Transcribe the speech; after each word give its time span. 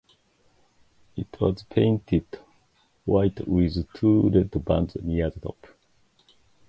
It 1.15 1.27
was 1.39 1.61
painted 1.61 2.25
white 3.05 3.47
with 3.47 3.93
two 3.93 4.29
red 4.31 4.49
bands 4.65 4.97
near 5.03 5.29
the 5.29 5.39
top. 5.41 5.67